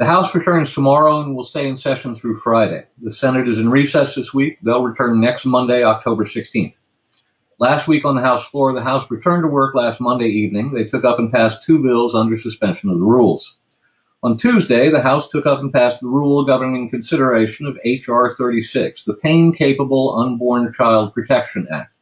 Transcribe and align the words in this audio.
The 0.00 0.06
House 0.06 0.34
returns 0.34 0.72
tomorrow 0.72 1.20
and 1.20 1.36
will 1.36 1.44
stay 1.44 1.68
in 1.68 1.76
session 1.76 2.14
through 2.14 2.38
Friday. 2.38 2.86
The 3.02 3.10
Senate 3.10 3.46
is 3.46 3.58
in 3.58 3.68
recess 3.68 4.14
this 4.14 4.32
week. 4.32 4.56
They'll 4.62 4.82
return 4.82 5.20
next 5.20 5.44
Monday, 5.44 5.84
October 5.84 6.24
16th. 6.24 6.72
Last 7.58 7.86
week 7.86 8.06
on 8.06 8.14
the 8.14 8.22
House 8.22 8.46
floor, 8.46 8.72
the 8.72 8.82
House 8.82 9.10
returned 9.10 9.42
to 9.42 9.48
work 9.48 9.74
last 9.74 10.00
Monday 10.00 10.28
evening. 10.28 10.72
They 10.72 10.84
took 10.84 11.04
up 11.04 11.18
and 11.18 11.30
passed 11.30 11.64
two 11.64 11.82
bills 11.82 12.14
under 12.14 12.38
suspension 12.38 12.88
of 12.88 12.98
the 12.98 13.04
rules. 13.04 13.58
On 14.22 14.38
Tuesday, 14.38 14.88
the 14.88 15.02
House 15.02 15.28
took 15.28 15.44
up 15.44 15.60
and 15.60 15.70
passed 15.70 16.00
the 16.00 16.08
rule 16.08 16.46
governing 16.46 16.88
consideration 16.88 17.66
of 17.66 17.78
H.R. 17.84 18.30
36, 18.30 19.04
the 19.04 19.16
Pain 19.16 19.52
Capable 19.52 20.18
Unborn 20.18 20.72
Child 20.72 21.12
Protection 21.12 21.68
Act. 21.70 21.92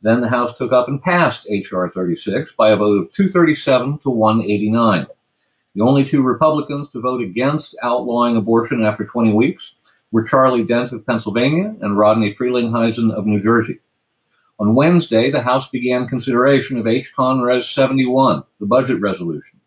Then 0.00 0.20
the 0.20 0.28
House 0.28 0.56
took 0.56 0.70
up 0.70 0.86
and 0.86 1.02
passed 1.02 1.48
H.R. 1.50 1.90
36 1.90 2.52
by 2.56 2.70
a 2.70 2.76
vote 2.76 3.02
of 3.02 3.12
237 3.14 3.98
to 4.04 4.10
189. 4.10 5.08
The 5.76 5.82
only 5.82 6.06
two 6.06 6.22
Republicans 6.22 6.88
to 6.92 7.02
vote 7.02 7.20
against 7.20 7.76
outlawing 7.82 8.38
abortion 8.38 8.82
after 8.82 9.04
20 9.04 9.34
weeks 9.34 9.74
were 10.10 10.24
Charlie 10.24 10.64
Dent 10.64 10.92
of 10.92 11.04
Pennsylvania 11.04 11.76
and 11.82 11.98
Rodney 11.98 12.34
Frelinghuysen 12.34 13.12
of 13.12 13.26
New 13.26 13.42
Jersey. 13.42 13.80
On 14.58 14.74
Wednesday, 14.74 15.30
the 15.30 15.42
House 15.42 15.68
began 15.68 16.08
consideration 16.08 16.78
of 16.78 16.86
H. 16.86 17.12
Con 17.14 17.42
Res 17.42 17.68
71, 17.68 18.42
the 18.58 18.64
budget 18.64 19.02
resolution. 19.02 19.60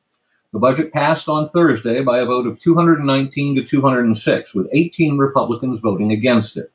The 0.51 0.57
budget 0.57 0.91
passed 0.91 1.29
on 1.29 1.47
Thursday 1.47 2.01
by 2.01 2.21
a 2.21 2.25
vote 2.25 2.47
of 2.47 2.59
219 2.59 3.57
to 3.57 3.63
206, 3.63 4.55
with 4.55 4.67
18 4.73 5.19
Republicans 5.19 5.79
voting 5.79 6.11
against 6.11 6.57
it. 6.57 6.71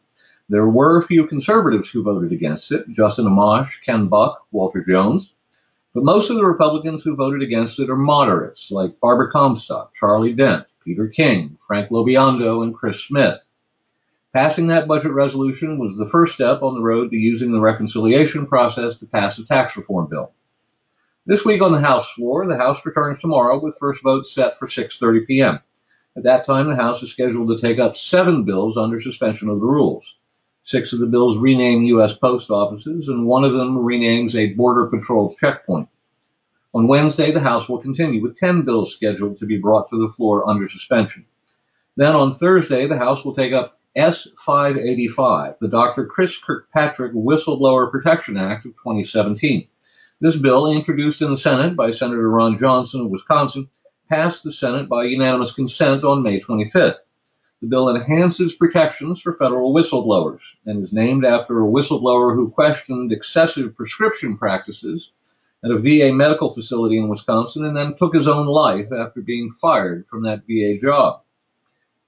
There 0.49 0.69
were 0.69 1.01
a 1.01 1.07
few 1.09 1.27
conservatives 1.27 1.91
who 1.91 2.05
voted 2.05 2.31
against 2.31 2.71
it 2.71 2.89
Justin 2.91 3.25
Amash, 3.25 3.83
Ken 3.85 4.07
Buck, 4.07 4.47
Walter 4.53 4.85
Jones. 4.89 5.35
But 5.95 6.03
most 6.03 6.29
of 6.29 6.35
the 6.35 6.45
Republicans 6.45 7.05
who 7.05 7.15
voted 7.15 7.41
against 7.41 7.79
it 7.79 7.89
are 7.89 7.97
moderates, 7.97 8.73
like 8.73 8.99
Barbara 8.99 9.31
Comstock, 9.31 9.95
Charlie 9.95 10.33
Dent, 10.33 10.67
Peter 10.85 11.07
King, 11.07 11.57
Frank 11.69 11.91
LoBiondo, 11.91 12.65
and 12.65 12.75
Chris 12.75 13.05
Smith. 13.05 13.39
Passing 14.33 14.67
that 14.67 14.89
budget 14.89 15.13
resolution 15.13 15.79
was 15.79 15.97
the 15.97 16.09
first 16.09 16.35
step 16.35 16.65
on 16.65 16.75
the 16.75 16.83
road 16.83 17.11
to 17.11 17.17
using 17.17 17.53
the 17.53 17.61
reconciliation 17.61 18.45
process 18.45 18.97
to 18.97 19.07
pass 19.07 19.39
a 19.39 19.47
tax 19.47 19.77
reform 19.77 20.09
bill. 20.11 20.33
This 21.27 21.45
week 21.45 21.63
on 21.63 21.71
the 21.71 21.81
House 21.81 22.11
floor, 22.11 22.45
the 22.45 22.57
House 22.57 22.85
returns 22.85 23.21
tomorrow 23.21 23.61
with 23.61 23.79
first 23.79 24.03
votes 24.03 24.33
set 24.33 24.59
for 24.59 24.67
6:30 24.67 25.29
p.m. 25.29 25.61
At 26.17 26.25
that 26.25 26.45
time, 26.45 26.67
the 26.67 26.75
House 26.75 27.05
is 27.05 27.13
scheduled 27.13 27.49
to 27.51 27.61
take 27.61 27.79
up 27.79 27.97
seven 27.97 28.43
bills 28.43 28.77
under 28.77 29.01
suspension 29.01 29.49
of 29.49 29.61
the 29.61 29.67
rules. 29.67 30.17
Six 30.65 30.95
of 30.95 30.99
the 30.99 31.07
bills 31.07 31.37
rename 31.37 31.83
U.S. 31.83 32.17
post 32.17 32.51
offices, 32.51 33.09
and 33.09 33.27
one 33.27 33.45
of 33.45 33.53
them 33.53 33.77
renames 33.77 34.35
a 34.35 34.55
border 34.55 34.87
patrol 34.87 35.37
checkpoint. 35.39 35.89
On 36.73 36.89
Wednesday, 36.89 37.31
the 37.31 37.41
House 37.41 37.69
will 37.69 37.83
continue 37.83 38.23
with 38.23 38.39
10 38.39 38.63
bills 38.63 38.95
scheduled 38.95 39.39
to 39.39 39.47
be 39.47 39.59
brought 39.59 39.91
to 39.91 40.01
the 40.01 40.13
floor 40.13 40.49
under 40.49 40.67
suspension. 40.69 41.27
Then 41.97 42.17
on 42.17 42.33
Thursday, 42.33 42.89
the 42.89 42.97
House 42.97 43.27
will 43.27 43.35
take 43.35 43.53
up 43.53 43.79
S-585, 43.95 45.59
the 45.61 45.69
Dr. 45.69 46.07
Chris 46.07 46.39
Kirkpatrick 46.39 47.13
Whistleblower 47.13 47.91
Protection 47.91 48.39
Act 48.39 48.65
of 48.65 48.73
2017. 48.73 49.69
This 50.21 50.37
bill, 50.37 50.73
introduced 50.73 51.21
in 51.21 51.31
the 51.31 51.37
Senate 51.37 51.77
by 51.77 51.91
Senator 51.91 52.31
Ron 52.31 52.59
Johnson 52.59 53.03
of 53.03 53.11
Wisconsin, 53.11 53.69
passed 54.09 54.43
the 54.43 54.51
Senate 54.51 54.89
by 54.89 55.05
unanimous 55.05 55.53
consent 55.53 56.05
on 56.05 56.23
May 56.23 56.41
25th. 56.41 56.97
The 57.65 57.71
bill 57.71 57.97
enhances 57.97 58.55
protections 58.55 59.23
for 59.23 59.33
federal 59.33 59.73
whistleblowers 59.73 60.43
and 60.67 60.85
is 60.85 60.93
named 60.93 61.25
after 61.25 61.63
a 61.63 61.67
whistleblower 61.67 62.35
who 62.35 62.51
questioned 62.51 63.11
excessive 63.11 63.75
prescription 63.75 64.37
practices 64.37 65.13
at 65.65 65.71
a 65.71 65.79
VA 65.79 66.13
medical 66.13 66.53
facility 66.53 66.99
in 66.99 67.09
Wisconsin 67.09 67.65
and 67.65 67.75
then 67.75 67.97
took 67.97 68.15
his 68.15 68.29
own 68.29 68.45
life 68.45 68.93
after 68.93 69.23
being 69.23 69.51
fired 69.51 70.07
from 70.11 70.25
that 70.25 70.43
VA 70.47 70.79
job. 70.79 71.23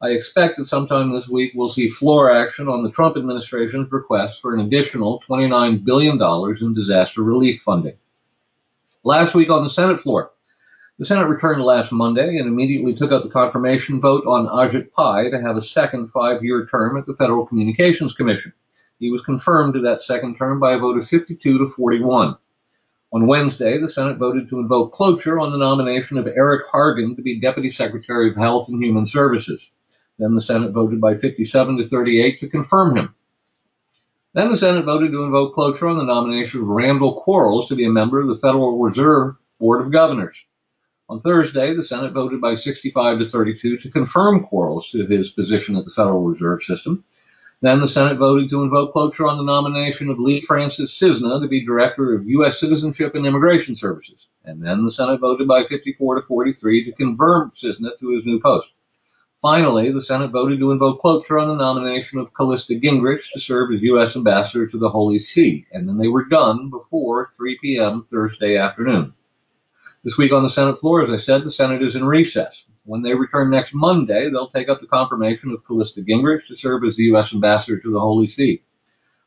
I 0.03 0.09
expect 0.09 0.59
that 0.59 0.67
sometime 0.67 1.11
this 1.11 1.27
week 1.27 1.53
we'll 1.55 1.71
see 1.71 1.89
floor 1.89 2.31
action 2.31 2.69
on 2.69 2.83
the 2.83 2.91
Trump 2.91 3.17
administration's 3.17 3.91
request 3.91 4.43
for 4.43 4.53
an 4.53 4.61
additional 4.61 5.23
$29 5.27 5.83
billion 5.87 6.21
in 6.61 6.75
disaster 6.75 7.23
relief 7.23 7.63
funding. 7.63 7.97
Last 9.05 9.35
week 9.35 9.49
on 9.49 9.65
the 9.65 9.71
Senate 9.71 10.03
floor, 10.03 10.33
the 10.99 11.05
Senate 11.05 11.29
returned 11.29 11.63
last 11.63 11.93
Monday 11.93 12.39
and 12.39 12.49
immediately 12.49 12.95
took 12.95 13.13
up 13.13 13.23
the 13.23 13.29
confirmation 13.29 14.01
vote 14.01 14.25
on 14.27 14.47
Ajit 14.47 14.91
Pai 14.93 15.31
to 15.31 15.43
have 15.43 15.59
a 15.59 15.63
second 15.63 16.09
five 16.09 16.43
year 16.43 16.67
term 16.67 16.97
at 16.97 17.05
the 17.05 17.15
Federal 17.15 17.47
Communications 17.47 18.15
Commission. 18.15 18.53
He 18.99 19.11
was 19.11 19.21
confirmed 19.21 19.75
to 19.75 19.81
that 19.81 20.01
second 20.01 20.39
term 20.39 20.59
by 20.59 20.73
a 20.73 20.79
vote 20.79 20.97
of 20.97 21.07
52 21.07 21.59
to 21.59 21.69
41. 21.69 22.37
On 23.13 23.27
Wednesday, 23.27 23.79
the 23.79 23.91
Senate 23.91 24.17
voted 24.17 24.49
to 24.49 24.59
invoke 24.59 24.95
cloture 24.95 25.39
on 25.39 25.53
the 25.53 25.59
nomination 25.59 26.17
of 26.17 26.27
Eric 26.27 26.67
Hargan 26.67 27.15
to 27.15 27.23
be 27.23 27.41
Deputy 27.41 27.71
Secretary 27.71 28.31
of 28.31 28.37
Health 28.37 28.69
and 28.69 28.83
Human 28.83 29.07
Services. 29.07 29.71
Then 30.19 30.35
the 30.35 30.41
Senate 30.41 30.73
voted 30.73 30.99
by 30.99 31.19
57 31.19 31.77
to 31.77 31.85
38 31.85 32.41
to 32.41 32.49
confirm 32.49 32.97
him. 32.97 33.15
Then 34.33 34.49
the 34.49 34.57
Senate 34.57 34.87
voted 34.87 35.13
to 35.13 35.25
invoke 35.25 35.55
cloture 35.55 35.89
on 35.89 35.99
the 35.99 36.05
nomination 36.05 36.63
of 36.63 36.69
Randall 36.69 37.21
Quarles 37.21 37.69
to 37.69 37.77
be 37.77 37.85
a 37.85 37.91
member 37.91 38.19
of 38.19 38.29
the 38.29 38.39
Federal 38.39 38.79
Reserve 38.79 39.37
Board 39.61 39.85
of 39.85 39.93
Governors. 39.93 40.43
On 41.09 41.21
Thursday, 41.21 41.73
the 41.73 41.85
Senate 41.85 42.13
voted 42.13 42.41
by 42.41 42.57
65 42.57 43.21
to 43.21 43.25
32 43.25 43.79
to 43.79 43.91
confirm 43.91 44.43
Quarles 44.43 44.91
to 44.91 45.07
his 45.07 45.31
position 45.31 45.77
at 45.77 45.85
the 45.85 45.93
Federal 45.93 46.23
Reserve 46.23 46.65
System. 46.65 47.05
Then 47.61 47.81
the 47.81 47.87
Senate 47.87 48.19
voted 48.19 48.51
to 48.51 48.65
invoke 48.65 48.93
cloture 48.93 49.29
on 49.29 49.39
the 49.39 49.45
nomination 49.45 50.11
of 50.11 50.19
Lee 50.19 50.41
Francis 50.41 50.93
Cissna 50.93 51.39
to 51.41 51.47
be 51.47 51.65
Director 51.65 52.13
of 52.15 52.29
U.S. 52.29 52.59
Citizenship 52.59 53.15
and 53.15 53.25
Immigration 53.25 53.77
Services. 53.77 54.27
And 54.45 54.61
then 54.61 54.85
the 54.85 54.91
Senate 54.91 55.21
voted 55.21 55.47
by 55.47 55.65
54 55.69 56.17
to 56.17 56.23
43 56.27 56.85
to 56.87 56.93
confirm 56.93 57.53
Cissna 57.55 57.91
to 58.01 58.11
his 58.11 58.27
new 58.27 58.41
post. 58.41 58.69
Finally, 59.41 59.93
the 59.93 60.03
Senate 60.03 60.33
voted 60.33 60.59
to 60.59 60.73
invoke 60.73 61.01
cloture 61.01 61.39
on 61.39 61.47
the 61.47 61.55
nomination 61.55 62.19
of 62.19 62.35
Callista 62.35 62.75
Gingrich 62.75 63.31
to 63.33 63.39
serve 63.39 63.73
as 63.73 63.81
U.S. 63.83 64.17
Ambassador 64.17 64.67
to 64.67 64.79
the 64.79 64.91
Holy 64.91 65.21
See, 65.21 65.67
and 65.71 65.89
then 65.89 65.99
they 65.99 66.09
were 66.09 66.25
done 66.25 66.69
before 66.69 67.29
3 67.29 67.59
p.m. 67.63 68.03
Thursday 68.03 68.57
afternoon. 68.57 69.15
This 70.07 70.17
week 70.17 70.33
on 70.33 70.45
the 70.45 70.49
Senate 70.49 70.79
floor, 70.79 71.03
as 71.03 71.11
I 71.11 71.21
said, 71.21 71.43
the 71.43 71.51
Senate 71.51 71.83
is 71.83 71.97
in 71.97 72.05
recess. 72.05 72.67
When 72.85 73.03
they 73.03 73.13
return 73.13 73.51
next 73.51 73.75
Monday, 73.75 74.31
they'll 74.31 74.51
take 74.51 74.69
up 74.69 74.81
the 74.81 74.87
confirmation 74.87 75.51
of 75.51 75.67
Callista 75.67 76.01
Gingrich 76.01 76.47
to 76.47 76.57
serve 76.57 76.85
as 76.85 76.95
the 76.95 77.03
U.S. 77.07 77.35
Ambassador 77.35 77.81
to 77.81 77.91
the 77.91 77.99
Holy 77.99 78.29
See. 78.29 78.63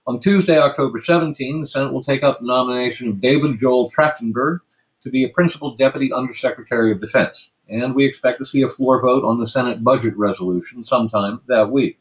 On 0.07 0.22
Tuesday, 0.22 0.57
October 0.57 1.01
17, 1.01 1.59
the 1.59 1.68
Senate 1.68 1.91
will 1.91 2.01
take 2.01 2.23
up 2.23 2.39
the 2.39 2.47
nomination 2.47 3.09
of 3.09 3.19
David 3.19 3.59
Joel 3.59 3.91
Trachtenberg 3.91 4.59
to 5.03 5.09
be 5.09 5.25
a 5.25 5.34
Principal 5.34 5.75
Deputy 5.75 6.13
Undersecretary 6.13 6.94
of 6.94 7.01
Defense 7.01 7.51
and 7.68 7.94
we 7.94 8.06
expect 8.06 8.39
to 8.39 8.45
see 8.45 8.62
a 8.62 8.69
floor 8.69 9.01
vote 9.01 9.25
on 9.25 9.38
the 9.38 9.47
Senate 9.47 9.84
budget 9.84 10.16
resolution 10.16 10.81
sometime 10.81 11.41
that 11.50 11.69
week. 11.69 12.00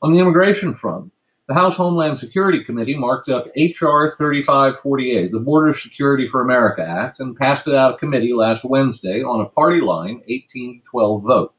On 0.00 0.14
the 0.14 0.18
immigration 0.18 0.74
front, 0.74 1.12
the 1.48 1.54
House 1.54 1.76
Homeland 1.76 2.18
Security 2.18 2.64
Committee 2.64 2.96
marked 2.96 3.28
up 3.28 3.46
H.R. 3.54 4.10
3548, 4.10 5.30
the 5.30 5.38
Border 5.38 5.74
Security 5.74 6.28
for 6.28 6.40
America 6.40 6.84
Act, 6.84 7.20
and 7.20 7.36
passed 7.36 7.68
it 7.68 7.74
out 7.74 7.94
of 7.94 8.00
committee 8.00 8.32
last 8.32 8.64
Wednesday 8.64 9.22
on 9.22 9.40
a 9.40 9.48
party 9.50 9.80
line 9.80 10.22
18-12 10.28 11.22
vote. 11.22 11.54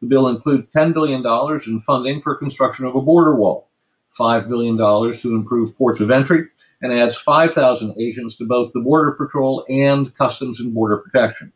The 0.00 0.08
bill 0.08 0.26
includes 0.26 0.66
$10 0.74 0.92
billion 0.94 1.24
in 1.24 1.80
funding 1.82 2.22
for 2.22 2.34
construction 2.34 2.86
of 2.86 2.96
a 2.96 3.00
border 3.00 3.36
wall, 3.36 3.68
$5 4.18 4.48
billion 4.48 4.76
to 4.76 5.34
improve 5.34 5.78
ports 5.78 6.00
of 6.00 6.10
entry, 6.10 6.46
and 6.82 6.92
adds 6.92 7.16
5,000 7.16 7.94
agents 8.00 8.34
to 8.36 8.46
both 8.46 8.72
the 8.72 8.80
Border 8.80 9.12
Patrol 9.12 9.64
and 9.68 10.12
Customs 10.16 10.58
and 10.58 10.74
Border 10.74 10.96
Protection. 10.96 11.52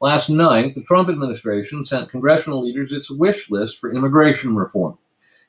Last 0.00 0.30
night, 0.30 0.74
the 0.74 0.84
Trump 0.84 1.10
administration 1.10 1.84
sent 1.84 2.10
congressional 2.10 2.64
leaders 2.64 2.92
its 2.92 3.10
wish 3.10 3.50
list 3.50 3.78
for 3.78 3.92
immigration 3.92 4.56
reform. 4.56 4.96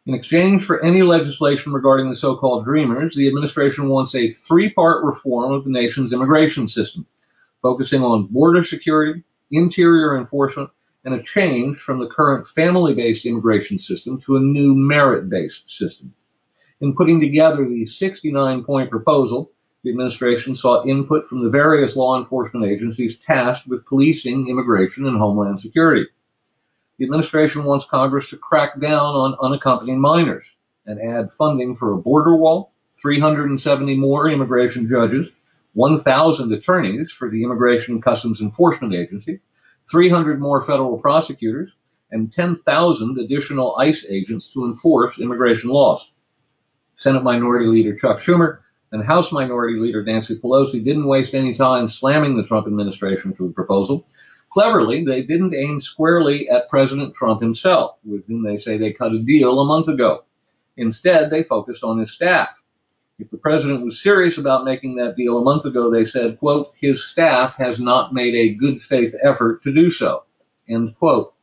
In 0.09 0.16
exchange 0.16 0.66
for 0.66 0.84
any 0.84 1.03
legislation 1.03 1.72
regarding 1.72 2.09
the 2.09 2.16
so 2.16 2.36
called 2.36 2.66
Dreamers, 2.66 3.16
the 3.16 3.28
administration 3.28 3.90
wants 3.90 4.16
a 4.16 4.28
three 4.28 4.72
part 4.72 5.06
reform 5.06 5.52
of 5.52 5.66
the 5.66 5.70
nation's 5.70 6.12
immigration 6.12 6.68
system, 6.68 7.06
focusing 7.62 8.02
on 8.02 8.25
border 8.25 8.64
security, 8.64 9.22
interior 9.52 10.18
enforcement, 10.18 10.72
and 11.06 11.14
a 11.14 11.22
change 11.22 11.78
from 11.78 12.00
the 12.00 12.09
current 12.09 12.47
family 12.47 12.96
based 12.96 13.28
immigration 13.28 13.78
system 13.78 14.20
to 14.22 14.38
a 14.38 14.40
new 14.40 14.73
merit 14.73 15.29
based 15.29 15.70
system. 15.70 16.12
In 16.82 16.96
putting 16.96 17.22
together 17.22 17.70
the 17.70 17.85
69 17.85 18.64
point 18.64 18.90
proposal, 18.90 19.52
the 19.84 19.91
administration 19.91 20.55
sought 20.55 20.88
input 20.88 21.29
from 21.29 21.44
the 21.44 21.52
various 21.52 21.96
law 21.96 22.17
enforcement 22.17 22.66
agencies 22.66 23.16
tasked 23.28 23.67
with 23.67 23.85
policing 23.85 24.50
immigration 24.50 25.05
and 25.05 25.20
homeland 25.20 25.62
security. 25.62 26.08
The 26.99 27.05
administration 27.05 27.63
wants 27.63 27.85
Congress 27.85 28.29
to 28.29 28.37
crack 28.37 28.78
down 28.78 29.16
on 29.16 29.37
unaccompanied 29.41 29.97
minors 29.97 30.46
and 30.85 30.99
add 30.99 31.31
funding 31.31 31.78
for 31.78 31.93
a 31.93 31.97
border 31.97 32.35
wall, 32.35 32.73
370 33.01 33.96
more 33.96 34.29
immigration 34.29 34.85
judges, 34.90 35.28
1,000 35.75 36.51
attorneys 36.51 37.09
for 37.09 37.29
the 37.29 37.41
Immigration 37.41 37.93
and 37.93 38.03
Customs 38.03 38.41
Enforcement 38.41 38.93
Agency, 38.93 39.40
300 39.90 40.41
more 40.41 40.66
federal 40.66 40.97
prosecutors, 40.97 41.72
and 42.11 42.34
10,000 42.34 43.17
additional 43.17 43.78
ICE 43.78 44.05
agents 44.09 44.52
to 44.52 44.66
enforce 44.66 45.19
immigration 45.19 45.69
laws. 45.69 46.11
Senate 46.97 47.23
Minority 47.23 47.67
Leader 47.67 47.97
Chuck 47.97 48.19
Schumer 48.19 48.59
and 48.91 49.05
House 49.05 49.31
Minority 49.31 49.79
Leader 49.79 50.03
Nancy 50.03 50.37
Pelosi 50.37 50.84
didn't 50.84 51.07
waste 51.07 51.34
any 51.34 51.55
time 51.55 51.87
slamming 51.87 52.35
the 52.35 52.45
Trump 52.45 52.67
administration 52.67 53.34
for 53.34 53.43
the 53.43 53.53
proposal. 53.53 54.05
Cleverly, 54.51 55.05
they 55.05 55.22
didn't 55.22 55.53
aim 55.53 55.79
squarely 55.79 56.49
at 56.49 56.69
President 56.69 57.13
Trump 57.13 57.41
himself, 57.41 57.97
with 58.03 58.25
whom 58.28 58.43
they 58.43 58.57
say 58.57 58.78
they 58.78 58.93
cut 58.93 59.13
a 59.13 59.19
deal 59.19 59.59
a 59.59 59.66
month 59.66 59.87
ago. 59.87 60.23
Instead, 60.78 61.29
they 61.29 61.43
focused 61.43 61.84
on 61.84 61.99
his 61.99 62.11
staff. 62.11 62.49
If 63.19 63.29
the 63.29 63.37
president 63.37 63.85
was 63.85 64.01
serious 64.01 64.37
about 64.37 64.63
making 64.63 64.96
that 64.96 65.17
deal 65.17 65.37
a 65.37 65.43
month 65.43 65.66
ago, 65.66 65.91
they 65.91 66.05
said, 66.05 66.40
quote, 66.40 66.73
his 66.79 67.03
staff 67.03 67.53
has 67.57 67.78
not 67.78 68.13
made 68.13 68.34
a 68.34 68.53
good 68.55 68.81
faith 68.81 69.13
effort 69.22 69.61
to 69.63 69.73
do 69.73 69.91
so, 69.91 70.23
end 70.69 70.95
quote. 70.97 71.34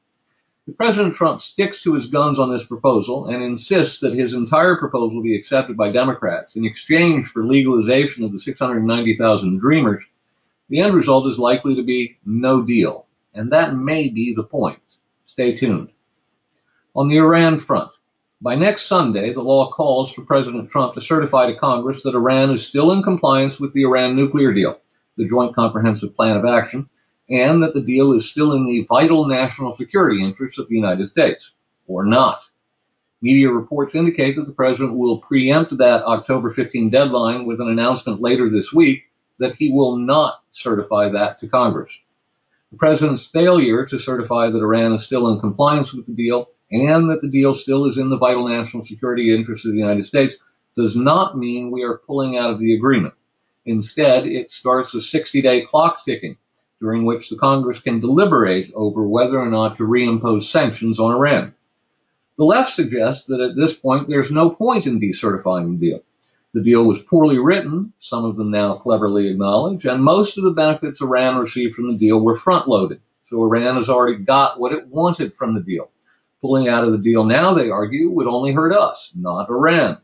If 0.67 0.77
President 0.79 1.15
Trump 1.15 1.43
sticks 1.43 1.83
to 1.83 1.93
his 1.95 2.07
guns 2.07 2.39
on 2.41 2.51
this 2.51 2.67
proposal 2.67 3.27
and 3.27 3.43
insists 3.43 4.01
that 4.01 4.15
his 4.15 4.33
entire 4.33 4.77
proposal 4.77 5.23
be 5.23 5.37
accepted 5.37 5.77
by 5.77 5.93
Democrats 5.93 6.57
in 6.57 6.65
exchange 6.65 7.27
for 7.29 7.45
legalization 7.45 8.25
of 8.25 8.33
the 8.33 8.41
690,000 8.41 9.59
dreamers, 9.59 10.03
the 10.69 10.81
end 10.81 10.95
result 10.95 11.31
is 11.31 11.39
likely 11.39 11.75
to 11.77 11.83
be 11.83 12.19
no 12.25 12.63
deal. 12.63 13.07
And 13.35 13.53
that 13.53 13.75
may 13.75 14.09
be 14.09 14.35
the 14.35 14.43
point. 14.43 14.81
Stay 15.25 15.57
tuned. 15.57 15.91
On 16.95 17.09
the 17.09 17.19
Iran 17.19 17.61
front, 17.61 17.91
by 18.41 18.55
next 18.55 18.87
Sunday, 18.87 19.33
the 19.33 19.43
law 19.43 19.71
calls 19.71 20.13
for 20.13 20.23
President 20.23 20.71
Trump 20.71 20.95
to 20.95 21.01
certify 21.01 21.47
to 21.47 21.59
Congress 21.59 22.03
that 22.03 22.15
Iran 22.15 22.55
is 22.55 22.67
still 22.67 22.93
in 22.93 23.03
compliance 23.03 23.61
with 23.61 23.73
the 23.73 23.83
Iran 23.83 24.17
nuclear 24.17 24.53
deal, 24.53 24.81
the 25.17 25.29
Joint 25.29 25.55
Comprehensive 25.55 26.15
Plan 26.15 26.37
of 26.37 26.45
Action, 26.45 26.89
and 27.29 27.63
that 27.63 27.75
the 27.75 27.81
deal 27.81 28.13
is 28.13 28.29
still 28.29 28.53
in 28.53 28.67
the 28.67 28.87
vital 28.89 29.27
national 29.27 29.77
security 29.77 30.23
interests 30.23 30.59
of 30.59 30.69
the 30.69 30.75
United 30.75 31.09
States, 31.09 31.53
or 31.87 32.05
not. 32.05 32.41
Media 33.23 33.51
reports 33.51 33.95
indicate 33.95 34.37
that 34.37 34.47
the 34.47 34.53
president 34.53 34.97
will 34.97 35.19
preempt 35.19 35.77
that 35.79 36.05
October 36.05 36.53
15 36.53 36.91
deadline 36.91 37.47
with 37.47 37.61
an 37.61 37.69
announcement 37.69 38.21
later 38.21 38.51
this 38.51 38.73
week 38.73 39.05
that 39.39 39.55
he 39.57 39.73
will 39.73 39.97
not 39.97 40.43
certify 40.53 41.09
that 41.11 41.41
to 41.41 41.49
Congress. 41.49 41.99
The 42.73 42.79
president's 42.79 43.27
failure 43.27 43.87
to 43.87 43.99
certify 43.99 44.51
that 44.51 44.59
Iran 44.59 44.95
is 44.95 45.05
still 45.05 45.29
in 45.29 45.41
compliance 45.41 45.93
with 45.93 46.07
the 46.07 46.15
deal 46.15 46.49
and 46.71 47.11
that 47.11 47.21
the 47.21 47.29
deal 47.29 47.55
still 47.55 47.87
is 47.87 47.99
in 47.99 48.11
the 48.11 48.19
vital 48.19 48.49
national 48.49 48.85
security 48.85 49.35
interests 49.35 49.67
of 49.67 49.73
the 49.73 49.79
United 49.79 50.07
States 50.07 50.37
does 50.77 50.97
not 50.97 51.39
mean 51.39 51.71
we 51.71 51.85
are 51.85 51.99
pulling 52.07 52.37
out 52.37 52.51
of 52.51 52.59
the 52.59 52.75
agreement. 52.75 53.15
Instead, 53.65 54.27
it 54.27 54.53
starts 54.53 54.95
a 54.95 55.01
60 55.01 55.43
day 55.43 55.63
clock 55.63 56.05
ticking 56.05 56.37
during 56.81 57.05
which 57.05 57.31
the 57.31 57.37
Congress 57.37 57.81
can 57.81 58.01
deliberate 58.01 58.71
over 58.75 59.07
whether 59.07 59.39
or 59.39 59.51
not 59.51 59.77
to 59.77 59.85
reimpose 59.85 60.45
sanctions 60.45 61.01
on 61.01 61.13
Iran. 61.13 61.55
The 62.37 62.45
left 62.45 62.75
suggests 62.75 63.27
that 63.29 63.41
at 63.41 63.57
this 63.57 63.75
point 63.75 64.09
there's 64.09 64.31
no 64.31 64.51
point 64.51 64.87
in 64.87 65.01
decertifying 65.01 65.79
the 65.79 65.87
deal. 65.91 66.03
The 66.57 66.63
deal 66.63 66.87
was 66.87 67.03
poorly 67.03 67.37
written, 67.37 67.93
some 68.01 68.25
of 68.25 68.37
them 68.37 68.51
now 68.51 68.79
cleverly 68.79 69.29
acknowledge, 69.29 69.85
and 69.85 70.03
most 70.03 70.39
of 70.39 70.45
the 70.45 70.53
benefits 70.53 71.03
Iran 71.03 71.37
received 71.37 71.75
from 71.75 71.93
the 71.93 71.99
deal 71.99 72.19
were 72.19 72.39
front 72.39 72.67
loaded. 72.67 73.03
So 73.29 73.43
Iran 73.43 73.77
has 73.77 73.91
already 73.91 74.25
got 74.25 74.59
what 74.59 74.73
it 74.73 74.87
wanted 74.87 75.35
from 75.35 75.53
the 75.53 75.61
deal. 75.61 75.91
Pulling 76.41 76.67
out 76.67 76.85
of 76.85 76.93
the 76.93 76.99
deal 76.99 77.25
now, 77.25 77.53
they 77.53 77.69
argue, 77.69 78.09
would 78.09 78.27
only 78.27 78.53
hurt 78.53 78.73
us, 78.73 79.13
not 79.15 79.51
Iran. 79.51 79.99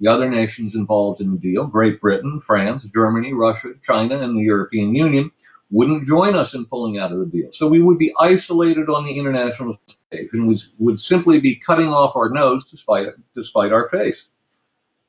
The 0.00 0.08
other 0.08 0.28
nations 0.28 0.74
involved 0.74 1.20
in 1.20 1.30
the 1.30 1.38
deal, 1.38 1.64
Great 1.64 2.00
Britain, 2.00 2.40
France, 2.44 2.82
Germany, 2.92 3.32
Russia, 3.32 3.68
China, 3.86 4.18
and 4.20 4.36
the 4.36 4.42
European 4.42 4.96
Union, 4.96 5.30
wouldn't 5.70 6.08
join 6.08 6.34
us 6.34 6.54
in 6.54 6.66
pulling 6.66 6.98
out 6.98 7.12
of 7.12 7.20
the 7.20 7.26
deal. 7.26 7.50
So 7.52 7.68
we 7.68 7.80
would 7.80 7.98
be 7.98 8.12
isolated 8.18 8.88
on 8.88 9.04
the 9.04 9.16
international 9.16 9.78
stage 9.86 10.30
and 10.32 10.48
would, 10.48 10.60
would 10.80 10.98
simply 10.98 11.38
be 11.38 11.54
cutting 11.54 11.90
off 11.90 12.16
our 12.16 12.30
nose 12.30 12.68
to 12.70 12.76
spite, 12.76 13.10
to 13.36 13.44
spite 13.44 13.70
our 13.70 13.88
face. 13.90 14.26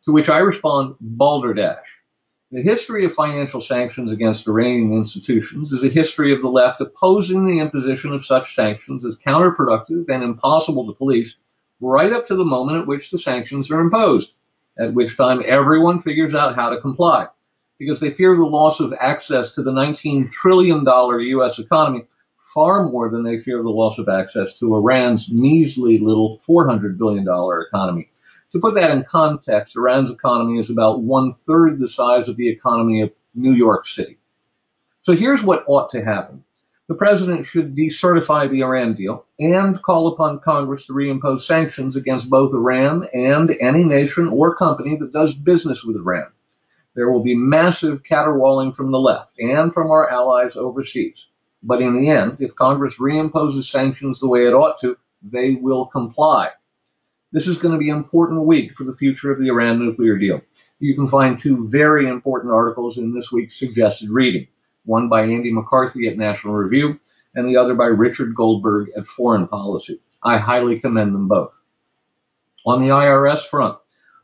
To 0.06 0.12
which 0.12 0.30
I 0.30 0.38
respond, 0.38 0.96
balderdash. 1.00 1.86
The 2.52 2.62
history 2.62 3.06
of 3.06 3.14
financial 3.14 3.60
sanctions 3.60 4.12
against 4.12 4.48
Iranian 4.48 4.94
institutions 4.94 5.74
is 5.74 5.84
a 5.84 5.90
history 5.90 6.32
of 6.32 6.42
the 6.42 6.48
left 6.48 6.80
opposing 6.80 7.48
the 7.48 7.60
imposition 7.60 8.14
of 8.14 8.24
such 8.24 8.54
sanctions 8.54 9.04
as 9.04 9.18
counterproductive 9.18 10.08
and 10.10 10.24
impossible 10.24 10.86
to 10.86 10.94
police 10.94 11.38
right 11.82 12.14
up 12.14 12.28
to 12.28 12.36
the 12.36 12.46
moment 12.46 12.82
at 12.82 12.88
which 12.88 13.10
the 13.10 13.18
sanctions 13.18 13.72
are 13.72 13.80
imposed, 13.80 14.30
at 14.78 14.94
which 14.94 15.18
time 15.18 15.42
everyone 15.44 16.04
figures 16.04 16.36
out 16.36 16.54
how 16.54 16.70
to 16.70 16.80
comply 16.80 17.28
because 17.80 18.00
they 18.00 18.12
fear 18.12 18.36
the 18.36 18.46
loss 18.46 18.80
of 18.80 18.94
access 19.02 19.56
to 19.56 19.64
the 19.64 19.72
$19 19.72 20.32
trillion 20.32 20.86
U.S. 20.86 21.58
economy 21.58 22.04
far 22.54 22.90
more 22.90 23.10
than 23.10 23.24
they 23.24 23.40
fear 23.40 23.64
the 23.64 23.70
loss 23.70 23.98
of 23.98 24.08
access 24.08 24.54
to 24.60 24.76
Iran's 24.76 25.32
measly 25.32 25.98
little 25.98 26.42
$400 26.48 26.98
billion 26.98 27.28
economy. 27.68 28.10
To 28.52 28.60
put 28.60 28.76
that 28.76 28.92
in 28.92 29.04
context, 29.04 29.76
Iran's 29.76 30.12
economy 30.12 30.60
is 30.60 30.70
about 30.70 31.02
one 31.02 31.34
third 31.34 31.80
the 31.80 31.88
size 31.88 32.30
of 32.30 32.38
the 32.38 32.50
economy 32.50 33.02
of 33.02 33.12
New 33.34 33.54
York 33.54 33.88
City. 33.88 34.18
So 35.02 35.16
here's 35.16 35.44
what 35.44 35.64
ought 35.68 35.90
to 35.92 36.04
happen. 36.04 36.44
The 36.88 36.96
president 36.96 37.48
should 37.48 37.76
decertify 37.76 38.50
the 38.50 38.62
Iran 38.62 38.94
deal 38.94 39.26
and 39.40 39.82
call 39.82 40.08
upon 40.08 40.40
Congress 40.40 40.86
to 40.86 40.94
reimpose 40.94 41.42
sanctions 41.42 41.96
against 41.96 42.30
both 42.30 42.54
Iran 42.54 43.08
and 43.12 43.52
any 43.60 43.84
nation 43.84 44.28
or 44.28 44.56
company 44.56 44.96
that 44.98 45.12
does 45.12 45.34
business 45.34 45.84
with 45.84 45.96
Iran. 45.96 46.28
There 46.94 47.12
will 47.12 47.24
be 47.24 47.36
massive 47.36 48.04
caterwauling 48.04 48.74
from 48.74 48.92
the 48.92 49.00
left 49.00 49.32
and 49.40 49.74
from 49.74 49.90
our 49.90 50.10
allies 50.10 50.56
overseas. 50.56 51.26
But 51.64 51.82
in 51.82 52.00
the 52.00 52.10
end, 52.10 52.38
if 52.40 52.56
Congress 52.56 52.98
reimposes 52.98 53.64
sanctions 53.64 54.20
the 54.20 54.30
way 54.30 54.46
it 54.46 54.54
ought 54.54 54.80
to, 54.82 54.96
they 55.24 55.56
will 55.56 55.88
comply. 55.88 56.52
This 57.36 57.50
is 57.50 57.58
going 57.58 57.74
to 57.74 57.78
be 57.78 57.90
an 57.90 57.98
important 57.98 58.46
week 58.46 58.78
for 58.78 58.86
the 58.86 58.96
future 58.96 59.30
of 59.30 59.42
the 59.42 59.50
Iran 59.50 59.78
nuclear 59.78 60.18
deal. 60.18 60.40
You 60.80 60.96
can 60.96 61.10
find 61.10 61.38
two 61.38 61.68
very 61.68 62.08
important 62.08 62.54
articles 62.54 62.98
in 62.98 63.14
this 63.14 63.30
week's 63.30 63.60
suggested 63.60 64.10
reading 64.10 64.48
one 64.86 65.10
by 65.10 65.24
Andy 65.24 65.52
McCarthy 65.52 66.08
at 66.08 66.18
National 66.18 66.54
Review, 66.54 66.98
and 67.36 67.46
the 67.46 67.58
other 67.58 67.74
by 67.74 67.88
Richard 67.88 68.34
Goldberg 68.36 68.92
at 68.96 69.06
Foreign 69.06 69.50
Policy. 69.50 70.00
I 70.24 70.38
highly 70.38 70.80
commend 70.80 71.14
them 71.14 71.28
both. 71.28 71.54
On 72.66 72.82
the 72.82 72.88
IRS 72.88 73.46
front, 73.46 73.80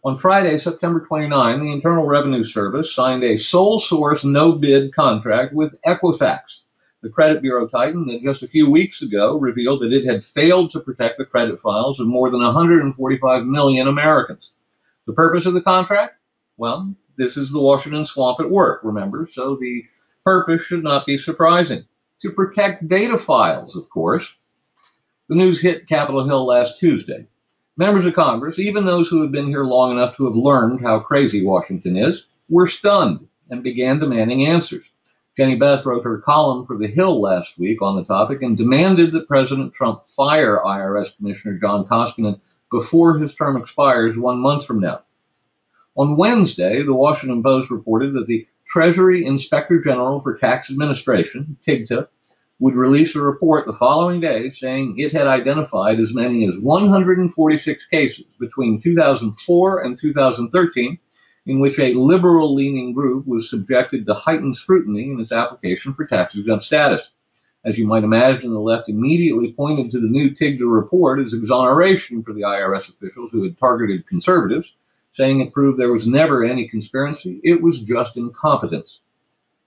on 0.06 0.18
Friday, 0.18 0.58
September 0.58 1.02
29, 1.02 1.60
the 1.60 1.74
Internal 1.74 2.06
Revenue 2.06 2.46
Service 2.46 2.96
signed 2.96 3.26
a 3.26 3.38
sole 3.38 3.82
source 3.82 4.24
no 4.24 4.54
bid 4.54 4.96
contract 4.96 5.54
with 5.54 5.78
Equifax, 5.86 6.62
the 7.02 7.10
credit 7.10 7.42
bureau 7.42 7.68
titan 7.68 8.06
that 8.08 8.22
just 8.22 8.44
a 8.44 8.48
few 8.48 8.70
weeks 8.70 9.02
ago 9.02 9.38
revealed 9.38 9.82
that 9.82 9.94
it 9.94 10.06
had 10.06 10.24
failed 10.24 10.72
to 10.72 10.80
protect 10.80 11.18
the 11.18 11.26
credit 11.26 11.60
files 11.62 12.00
of 12.00 12.08
more 12.08 12.30
than 12.30 12.42
145 12.42 13.46
million 13.46 13.88
Americans. 13.88 14.54
The 15.08 15.14
purpose 15.14 15.46
of 15.46 15.54
the 15.54 15.62
contract? 15.62 16.16
Well, 16.58 16.94
this 17.18 17.38
is 17.38 17.52
the 17.52 17.60
Washington 17.60 18.06
swamp 18.06 18.40
at 18.40 18.50
work, 18.50 18.82
remember, 18.84 19.28
so 19.34 19.56
the 19.56 19.84
purpose 20.24 20.62
should 20.64 20.84
not 20.84 21.06
be 21.06 21.18
surprising. 21.18 21.86
To 22.22 22.32
protect 22.32 22.88
data 22.88 23.18
files, 23.18 23.76
of 23.76 23.90
course. 23.90 24.32
The 25.28 25.36
news 25.36 25.60
hit 25.60 25.88
Capitol 25.88 26.28
Hill 26.28 26.46
last 26.46 26.78
Tuesday. 26.78 27.26
Members 27.78 28.06
of 28.06 28.14
Congress, 28.14 28.60
even 28.60 28.86
those 28.86 29.08
who 29.08 29.24
have 29.24 29.32
been 29.32 29.48
here 29.48 29.64
long 29.64 29.92
enough 29.92 30.16
to 30.18 30.26
have 30.26 30.36
learned 30.36 30.82
how 30.82 31.00
crazy 31.00 31.44
Washington 31.44 31.98
is, 31.98 32.26
were 32.48 32.68
stunned 32.68 33.28
and 33.50 33.64
began 33.64 33.98
demanding 33.98 34.46
answers. 34.46 34.86
Jenny 35.38 35.56
Beth 35.56 35.86
wrote 35.86 36.04
her 36.04 36.18
column 36.18 36.66
for 36.66 36.78
The 36.78 36.88
Hill 36.88 37.22
last 37.22 37.58
week 37.58 37.82
on 37.82 37.96
the 37.96 38.04
topic 38.04 38.42
and 38.42 38.58
demanded 38.58 39.14
that 39.14 39.30
President 39.30 39.74
Trump 39.74 40.04
fire 40.06 40.60
IRS 40.60 41.16
Commissioner 41.16 41.58
John 41.58 41.86
Koskinen 41.86 42.42
before 42.70 43.18
his 43.18 43.34
term 43.36 43.56
expires 43.56 44.18
one 44.18 44.40
month 44.40 44.66
from 44.66 44.82
now. 44.82 45.04
On 45.96 46.18
Wednesday, 46.18 46.84
the 46.84 46.94
Washington 46.94 47.42
Post 47.42 47.72
reported 47.72 48.14
that 48.14 48.28
the 48.28 48.46
Treasury 48.68 49.26
Inspector 49.26 49.82
General 49.84 50.22
for 50.22 50.38
Tax 50.38 50.70
Administration, 50.70 51.58
TIGTA, 51.66 52.08
would 52.60 52.76
release 52.76 53.16
a 53.16 53.22
report 53.22 53.66
the 53.66 53.74
following 53.74 54.20
day 54.20 54.52
saying 54.52 54.96
it 54.98 55.14
had 55.14 55.28
identified 55.28 56.00
as 56.00 56.14
many 56.14 56.46
as 56.46 56.58
146 56.58 57.86
cases 57.88 58.26
between 58.38 58.82
2004 58.82 59.82
and 59.82 59.98
2013 59.98 61.00
in 61.46 61.60
which 61.60 61.80
a 61.80 61.94
liberal 61.94 62.54
leaning 62.54 62.94
group 62.94 63.26
was 63.26 63.50
subjected 63.50 64.06
to 64.06 64.14
heightened 64.14 64.56
scrutiny 64.56 65.10
in 65.10 65.20
its 65.20 65.32
application 65.32 65.94
for 65.94 66.06
tax 66.06 66.36
exempt 66.36 66.64
status. 66.64 67.12
As 67.64 67.78
you 67.78 67.86
might 67.86 68.04
imagine, 68.04 68.54
the 68.54 68.60
left 68.60 68.90
immediately 68.90 69.54
pointed 69.54 69.92
to 69.92 70.00
the 70.00 70.08
new 70.08 70.32
TIGTA 70.32 70.66
report 70.66 71.20
as 71.20 71.34
exoneration 71.34 72.24
for 72.24 72.34
the 72.34 72.42
IRS 72.42 72.90
officials 72.90 73.32
who 73.32 73.44
had 73.44 73.58
targeted 73.58 74.08
conservatives, 74.08 74.76
saying 75.14 75.42
it 75.42 75.54
proved 75.54 75.80
there 75.80 75.92
was 75.92 76.08
never 76.08 76.44
any 76.44 76.68
conspiracy, 76.68 77.40
it 77.44 77.62
was 77.62 77.80
just 77.80 78.18
incompetence. 78.18 79.02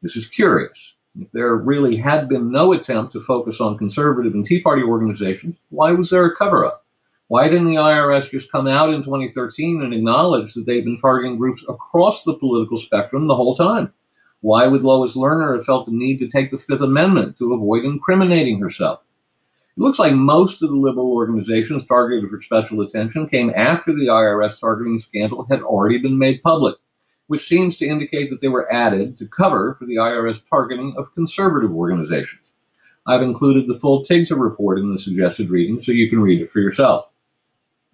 This 0.02 0.16
is 0.16 0.26
curious. 0.26 0.95
If 1.21 1.31
there 1.31 1.54
really 1.54 1.97
had 1.97 2.28
been 2.28 2.50
no 2.50 2.73
attempt 2.73 3.12
to 3.12 3.21
focus 3.21 3.61
on 3.61 3.78
conservative 3.78 4.35
and 4.35 4.45
Tea 4.45 4.61
Party 4.61 4.83
organizations, 4.83 5.57
why 5.71 5.93
was 5.93 6.11
there 6.11 6.26
a 6.26 6.37
cover 6.37 6.64
up? 6.64 6.84
Why 7.28 7.49
didn't 7.49 7.66
the 7.66 7.76
IRS 7.76 8.31
just 8.31 8.52
come 8.52 8.66
out 8.66 8.93
in 8.93 9.02
2013 9.02 9.83
and 9.83 9.95
acknowledge 9.95 10.54
that 10.54 10.66
they've 10.66 10.85
been 10.85 11.00
targeting 11.00 11.38
groups 11.38 11.64
across 11.69 12.25
the 12.25 12.35
political 12.35 12.78
spectrum 12.78 13.26
the 13.26 13.37
whole 13.37 13.57
time? 13.57 13.93
Why 14.40 14.66
would 14.66 14.83
Lois 14.83 15.16
Lerner 15.16 15.57
have 15.57 15.64
felt 15.64 15.87
the 15.87 15.93
need 15.93 16.19
to 16.19 16.28
take 16.28 16.50
the 16.50 16.59
Fifth 16.59 16.83
Amendment 16.83 17.38
to 17.38 17.54
avoid 17.54 17.85
incriminating 17.85 18.61
herself? 18.61 19.00
It 19.76 19.81
looks 19.81 19.99
like 19.99 20.14
most 20.14 20.62
of 20.62 20.71
the 20.71 20.76
liberal 20.76 21.12
organizations 21.12 21.87
targeted 21.87 22.28
for 22.31 22.43
special 22.43 22.83
attention 22.83 23.28
came 23.28 23.50
after 23.57 23.93
the 23.93 24.07
IRS 24.07 24.61
targeting 24.61 24.99
scandal 24.99 25.47
had 25.50 25.62
already 25.62 25.99
been 25.99 26.19
made 26.19 26.43
public 26.43 26.76
which 27.26 27.49
seems 27.49 27.76
to 27.78 27.87
indicate 27.87 28.31
that 28.31 28.40
they 28.40 28.49
were 28.49 28.71
added 28.73 29.19
to 29.19 29.26
cover 29.26 29.76
for 29.78 29.87
the 29.87 29.97
IRS 29.97 30.40
targeting 30.49 30.95
of 30.99 31.14
conservative 31.14 31.73
organizations. 31.73 32.52
I've 33.07 33.23
included 33.23 33.66
the 33.66 33.78
full 33.78 34.04
TIGTA 34.04 34.38
report 34.38 34.78
in 34.78 34.90
the 34.90 34.99
suggested 34.99 35.50
reading 35.50 35.83
so 35.83 35.93
you 35.93 36.09
can 36.09 36.21
read 36.21 36.40
it 36.40 36.50
for 36.50 36.61
yourself. 36.61 37.07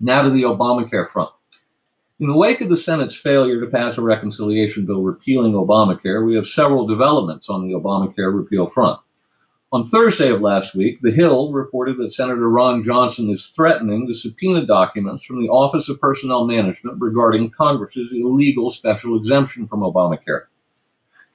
Now 0.02 0.22
to 0.22 0.30
the 0.30 0.44
Obamacare 0.44 1.06
front. 1.06 1.28
In 2.20 2.28
the 2.28 2.36
wake 2.36 2.62
of 2.62 2.70
the 2.70 2.76
Senate's 2.76 3.14
failure 3.14 3.60
to 3.60 3.70
pass 3.70 3.98
a 3.98 4.02
reconciliation 4.02 4.86
bill 4.86 5.02
repealing 5.02 5.52
Obamacare, 5.52 6.26
we 6.26 6.36
have 6.36 6.46
several 6.46 6.86
developments 6.86 7.50
on 7.50 7.68
the 7.68 7.74
Obamacare 7.74 8.34
repeal 8.34 8.66
front. 8.66 8.98
On 9.72 9.86
Thursday 9.86 10.30
of 10.30 10.40
last 10.40 10.74
week, 10.74 11.00
The 11.02 11.10
Hill 11.10 11.52
reported 11.52 11.98
that 11.98 12.14
Senator 12.14 12.48
Ron 12.48 12.82
Johnson 12.82 13.28
is 13.28 13.48
threatening 13.48 14.06
to 14.06 14.14
subpoena 14.14 14.64
documents 14.64 15.22
from 15.22 15.38
the 15.42 15.50
Office 15.50 15.90
of 15.90 16.00
Personnel 16.00 16.46
Management 16.46 16.98
regarding 16.98 17.50
Congress's 17.50 18.10
illegal 18.10 18.70
special 18.70 19.18
exemption 19.18 19.68
from 19.68 19.80
Obamacare. 19.80 20.44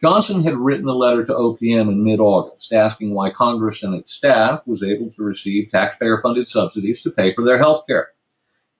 Johnson 0.02 0.44
had 0.44 0.58
written 0.58 0.88
a 0.88 0.94
letter 0.94 1.24
to 1.24 1.34
OPM 1.34 1.88
in 1.90 2.04
mid-August 2.04 2.74
asking 2.74 3.14
why 3.14 3.30
Congress 3.30 3.84
and 3.84 3.94
its 3.94 4.12
staff 4.12 4.66
was 4.66 4.82
able 4.82 5.12
to 5.12 5.24
receive 5.24 5.70
taxpayer-funded 5.70 6.48
subsidies 6.48 7.04
to 7.04 7.12
pay 7.12 7.32
for 7.36 7.46
their 7.46 7.60
health 7.60 7.86
care. 7.86 8.10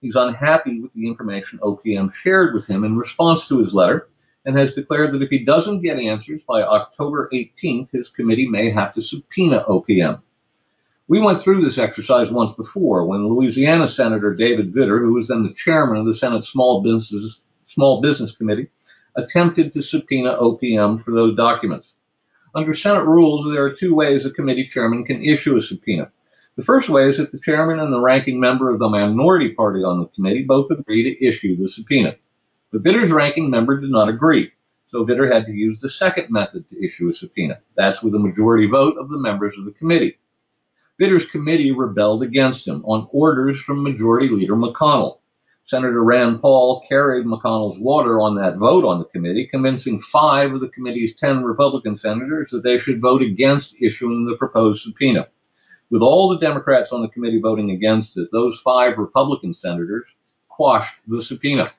He's 0.00 0.16
unhappy 0.16 0.80
with 0.80 0.92
the 0.92 1.06
information 1.06 1.58
OPM 1.60 2.12
shared 2.12 2.54
with 2.54 2.66
him 2.66 2.84
in 2.84 2.96
response 2.98 3.48
to 3.48 3.58
his 3.58 3.72
letter 3.72 4.08
and 4.44 4.56
has 4.56 4.74
declared 4.74 5.12
that 5.12 5.22
if 5.22 5.30
he 5.30 5.44
doesn't 5.44 5.80
get 5.80 5.98
answers 5.98 6.42
by 6.46 6.62
October 6.62 7.28
18th, 7.32 7.90
his 7.90 8.10
committee 8.10 8.48
may 8.48 8.70
have 8.70 8.94
to 8.94 9.00
subpoena 9.00 9.64
OPM. 9.64 10.20
We 11.08 11.20
went 11.20 11.40
through 11.40 11.64
this 11.64 11.78
exercise 11.78 12.30
once 12.30 12.54
before 12.56 13.06
when 13.06 13.26
Louisiana 13.26 13.88
Senator 13.88 14.34
David 14.34 14.72
Vitter, 14.74 14.98
who 15.00 15.14
was 15.14 15.28
then 15.28 15.44
the 15.44 15.54
chairman 15.54 15.98
of 15.98 16.06
the 16.06 16.14
Senate 16.14 16.44
Small 16.44 16.82
Business, 16.82 17.40
Small 17.64 18.00
Business 18.00 18.36
Committee, 18.36 18.68
attempted 19.16 19.72
to 19.72 19.82
subpoena 19.82 20.36
OPM 20.36 21.04
for 21.04 21.12
those 21.12 21.36
documents. 21.36 21.96
Under 22.54 22.74
Senate 22.74 23.04
rules, 23.04 23.46
there 23.46 23.64
are 23.64 23.72
two 23.72 23.94
ways 23.94 24.26
a 24.26 24.30
committee 24.30 24.68
chairman 24.68 25.04
can 25.04 25.24
issue 25.24 25.56
a 25.56 25.62
subpoena. 25.62 26.10
The 26.56 26.64
first 26.64 26.88
way 26.88 27.06
is 27.06 27.18
if 27.18 27.32
the 27.32 27.38
chairman 27.38 27.80
and 27.80 27.92
the 27.92 28.00
ranking 28.00 28.40
member 28.40 28.70
of 28.72 28.78
the 28.78 28.88
minority 28.88 29.50
party 29.50 29.84
on 29.84 30.00
the 30.00 30.06
committee 30.06 30.42
both 30.42 30.70
agree 30.70 31.02
to 31.02 31.26
issue 31.26 31.54
the 31.54 31.68
subpoena. 31.68 32.16
But 32.72 32.82
Vitter's 32.82 33.12
ranking 33.12 33.50
member 33.50 33.78
did 33.78 33.90
not 33.90 34.08
agree, 34.08 34.52
so 34.86 35.04
Vitter 35.04 35.30
had 35.30 35.44
to 35.46 35.52
use 35.52 35.80
the 35.80 35.90
second 35.90 36.30
method 36.30 36.66
to 36.70 36.82
issue 36.82 37.10
a 37.10 37.12
subpoena. 37.12 37.60
That's 37.76 38.02
with 38.02 38.14
a 38.14 38.18
majority 38.18 38.66
vote 38.68 38.96
of 38.96 39.10
the 39.10 39.18
members 39.18 39.54
of 39.58 39.66
the 39.66 39.72
committee. 39.72 40.18
Vitter's 40.98 41.26
committee 41.26 41.72
rebelled 41.72 42.22
against 42.22 42.66
him 42.66 42.82
on 42.86 43.06
orders 43.12 43.60
from 43.60 43.82
Majority 43.82 44.30
Leader 44.30 44.56
McConnell. 44.56 45.18
Senator 45.66 46.02
Rand 46.02 46.40
Paul 46.40 46.82
carried 46.88 47.26
McConnell's 47.26 47.78
water 47.78 48.18
on 48.18 48.36
that 48.36 48.56
vote 48.56 48.86
on 48.86 48.98
the 48.98 49.04
committee, 49.04 49.46
convincing 49.46 50.00
five 50.00 50.54
of 50.54 50.60
the 50.60 50.68
committee's 50.68 51.14
10 51.16 51.44
Republican 51.44 51.96
senators 51.96 52.50
that 52.50 52.62
they 52.62 52.78
should 52.78 53.02
vote 53.02 53.20
against 53.20 53.76
issuing 53.82 54.24
the 54.24 54.36
proposed 54.36 54.82
subpoena. 54.82 55.28
With 55.90 56.02
all 56.02 56.28
the 56.28 56.44
Democrats 56.44 56.92
on 56.92 57.02
the 57.02 57.08
committee 57.08 57.40
voting 57.40 57.70
against 57.70 58.16
it, 58.18 58.28
those 58.32 58.58
five 58.58 58.98
Republican 58.98 59.54
senators 59.54 60.04
quashed 60.48 60.96
the 61.06 61.22
subpoena. 61.22 61.70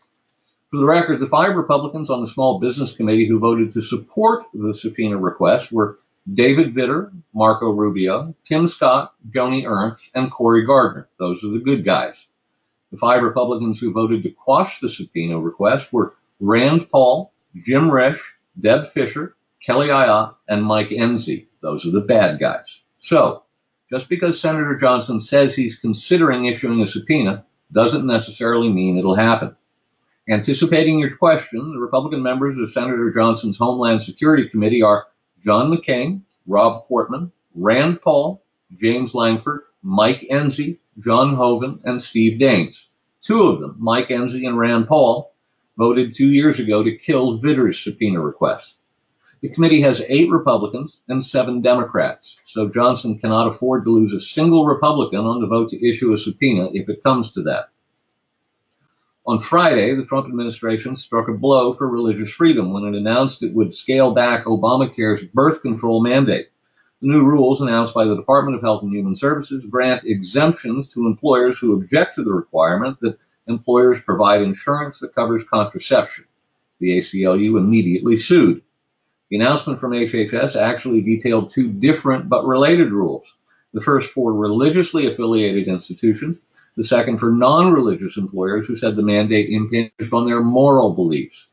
For 0.71 0.77
the 0.77 0.85
record, 0.85 1.19
the 1.19 1.27
five 1.27 1.55
Republicans 1.55 2.09
on 2.09 2.21
the 2.21 2.27
Small 2.27 2.59
Business 2.59 2.93
Committee 2.93 3.27
who 3.27 3.39
voted 3.39 3.73
to 3.73 3.81
support 3.81 4.45
the 4.53 4.73
subpoena 4.73 5.17
request 5.17 5.71
were 5.71 5.97
David 6.33 6.75
Vitter, 6.75 7.11
Marco 7.33 7.69
Rubio, 7.71 8.35
Tim 8.45 8.67
Scott, 8.67 9.13
Joni 9.29 9.65
Ernst, 9.65 10.03
and 10.13 10.31
Cory 10.31 10.65
Gardner. 10.65 11.07
Those 11.19 11.43
are 11.43 11.49
the 11.49 11.59
good 11.59 11.85
guys. 11.85 12.27
The 12.91 12.97
five 12.97 13.23
Republicans 13.23 13.79
who 13.79 13.93
voted 13.93 14.23
to 14.23 14.31
quash 14.31 14.79
the 14.79 14.89
subpoena 14.89 15.39
request 15.39 15.91
were 15.91 16.15
Rand 16.39 16.89
Paul, 16.89 17.33
Jim 17.65 17.89
Risch, 17.89 18.21
Deb 18.59 18.91
Fischer, 18.91 19.35
Kelly 19.65 19.87
Ayotte, 19.87 20.35
and 20.47 20.63
Mike 20.63 20.89
Enzi. 20.89 21.47
Those 21.61 21.85
are 21.85 21.91
the 21.91 22.01
bad 22.01 22.39
guys. 22.39 22.81
So, 22.99 23.43
just 23.89 24.09
because 24.09 24.39
Senator 24.39 24.75
Johnson 24.75 25.21
says 25.21 25.55
he's 25.55 25.77
considering 25.77 26.45
issuing 26.45 26.81
a 26.81 26.87
subpoena 26.87 27.45
doesn't 27.71 28.05
necessarily 28.05 28.69
mean 28.69 28.97
it'll 28.97 29.15
happen. 29.15 29.55
Anticipating 30.29 30.99
your 30.99 31.15
question, 31.15 31.71
the 31.71 31.79
Republican 31.79 32.21
members 32.21 32.57
of 32.57 32.73
Senator 32.73 33.13
Johnson's 33.13 33.57
Homeland 33.57 34.03
Security 34.03 34.49
Committee 34.49 34.81
are 34.81 35.07
John 35.43 35.71
McCain, 35.71 36.21
Rob 36.45 36.85
Portman, 36.87 37.31
Rand 37.55 38.01
Paul, 38.01 38.43
James 38.81 39.13
Lankford, 39.13 39.61
Mike 39.81 40.27
Enzi, 40.29 40.79
John 40.99 41.35
Hoeven, 41.35 41.79
and 41.85 42.03
Steve 42.03 42.39
Daines. 42.39 42.87
Two 43.23 43.43
of 43.43 43.61
them, 43.61 43.75
Mike 43.79 44.09
Enzi 44.09 44.45
and 44.45 44.57
Rand 44.57 44.87
Paul, 44.87 45.33
voted 45.77 46.15
two 46.15 46.27
years 46.27 46.59
ago 46.59 46.83
to 46.83 46.97
kill 46.97 47.37
Vitter's 47.37 47.79
subpoena 47.79 48.19
request. 48.19 48.73
The 49.39 49.49
committee 49.49 49.81
has 49.81 50.01
eight 50.07 50.31
Republicans 50.31 51.01
and 51.07 51.23
seven 51.23 51.61
Democrats, 51.61 52.37
so 52.47 52.69
Johnson 52.69 53.19
cannot 53.19 53.47
afford 53.47 53.83
to 53.83 53.91
lose 53.91 54.11
a 54.11 54.19
single 54.19 54.65
Republican 54.65 55.19
on 55.19 55.41
the 55.41 55.47
vote 55.47 55.69
to 55.69 55.87
issue 55.87 56.11
a 56.11 56.17
subpoena 56.17 56.69
if 56.73 56.89
it 56.89 57.03
comes 57.03 57.31
to 57.33 57.43
that. 57.43 57.69
On 59.27 59.39
Friday, 59.39 59.93
the 59.93 60.05
Trump 60.05 60.25
administration 60.25 60.95
struck 60.95 61.27
a 61.27 61.33
blow 61.33 61.75
for 61.75 61.87
religious 61.87 62.31
freedom 62.31 62.73
when 62.73 62.85
it 62.85 62.97
announced 62.97 63.43
it 63.43 63.53
would 63.53 63.75
scale 63.75 64.11
back 64.11 64.45
Obamacare's 64.45 65.25
birth 65.25 65.61
control 65.61 66.01
mandate. 66.01 66.47
The 67.01 67.09
new 67.09 67.23
rules 67.23 67.61
announced 67.61 67.93
by 67.93 68.05
the 68.05 68.15
Department 68.15 68.57
of 68.57 68.63
Health 68.63 68.81
and 68.81 68.91
Human 68.91 69.15
Services 69.15 69.63
grant 69.69 70.03
exemptions 70.05 70.89
to 70.89 71.05
employers 71.05 71.59
who 71.59 71.73
object 71.73 72.15
to 72.15 72.23
the 72.23 72.33
requirement 72.33 72.97
that 73.01 73.19
employers 73.47 74.01
provide 74.01 74.41
insurance 74.41 74.99
that 75.01 75.13
covers 75.13 75.43
contraception. 75.43 76.25
The 76.79 76.97
ACLU 76.97 77.59
immediately 77.59 78.17
sued. 78.17 78.63
The 79.29 79.37
announcement 79.37 79.79
from 79.79 79.91
HHS 79.91 80.55
actually 80.55 81.01
detailed 81.01 81.51
two 81.51 81.69
different 81.69 82.29
but 82.29 82.45
related 82.45 82.91
rules. 82.91 83.27
The 83.73 83.81
first 83.81 84.11
for 84.11 84.33
religiously 84.33 85.07
affiliated 85.07 85.67
institutions 85.67 86.37
the 86.77 86.83
second 86.83 87.17
for 87.17 87.31
non-religious 87.31 88.17
employers 88.17 88.67
who 88.67 88.77
said 88.77 88.95
the 88.95 89.01
mandate 89.01 89.49
impinged 89.49 90.13
on 90.13 90.27
their 90.27 90.41
moral 90.41 90.93
beliefs. 90.93 91.47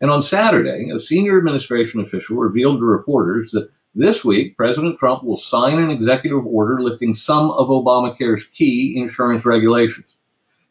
And 0.00 0.10
on 0.10 0.20
Saturday, 0.20 0.90
a 0.90 0.98
senior 0.98 1.38
administration 1.38 2.00
official 2.00 2.36
revealed 2.36 2.80
to 2.80 2.84
reporters 2.84 3.52
that 3.52 3.70
this 3.94 4.24
week, 4.24 4.56
President 4.56 4.98
Trump 4.98 5.22
will 5.22 5.38
sign 5.38 5.78
an 5.78 5.90
executive 5.90 6.44
order 6.44 6.82
lifting 6.82 7.14
some 7.14 7.50
of 7.52 7.68
Obamacare's 7.68 8.44
key 8.44 8.94
insurance 8.96 9.44
regulations. 9.44 10.06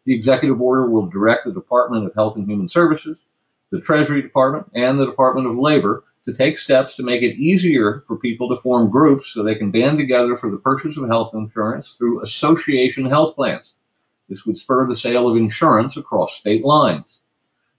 The 0.06 0.13
executive 0.13 0.62
order 0.62 0.89
will 0.89 1.08
direct 1.08 1.46
the 1.46 1.53
Department 1.53 2.06
of 2.06 2.13
Health 2.13 2.36
and 2.36 2.48
Human 2.48 2.70
Services, 2.70 3.17
the 3.72 3.79
Treasury 3.79 4.22
Department, 4.22 4.70
and 4.75 5.00
the 5.00 5.06
Department 5.06 5.48
of 5.48 5.58
Labor 5.58 6.03
to 6.27 6.34
take 6.34 6.57
steps 6.57 6.98
to 6.98 7.03
make 7.03 7.24
it 7.24 7.38
easier 7.38 8.03
for 8.05 8.17
people 8.17 8.50
to 8.50 8.62
form 8.62 8.89
groups 8.89 9.29
so 9.29 9.43
they 9.43 9.55
can 9.55 9.72
band 9.72 9.98
together 9.98 10.36
for 10.38 10.51
the 10.51 10.57
purchase 10.57 10.98
of 10.98 11.07
health 11.07 11.34
insurance 11.34 11.96
through 11.96 12.22
association 12.22 13.05
health 13.05 13.34
plans. 13.34 13.75
This 14.27 14.46
would 14.46 14.57
spur 14.57 14.86
the 14.86 14.96
sale 14.98 15.29
of 15.29 15.38
insurance 15.38 15.96
across 15.96 16.36
state 16.36 16.65
lines. 16.65 17.22